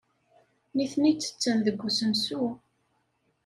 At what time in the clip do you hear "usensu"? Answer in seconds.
1.87-2.43